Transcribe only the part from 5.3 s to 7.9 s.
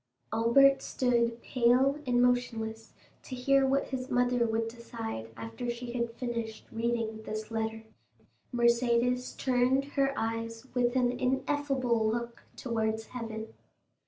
after she had finished reading this letter.